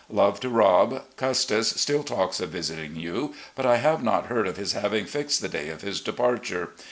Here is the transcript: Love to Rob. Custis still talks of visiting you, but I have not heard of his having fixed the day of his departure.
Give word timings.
Love 0.09 0.39
to 0.39 0.49
Rob. 0.49 1.03
Custis 1.15 1.69
still 1.79 2.01
talks 2.01 2.39
of 2.39 2.49
visiting 2.49 2.95
you, 2.95 3.35
but 3.53 3.67
I 3.67 3.75
have 3.77 4.01
not 4.03 4.25
heard 4.25 4.47
of 4.47 4.57
his 4.57 4.71
having 4.73 5.05
fixed 5.05 5.41
the 5.41 5.47
day 5.47 5.69
of 5.69 5.81
his 5.83 6.01
departure. 6.01 6.71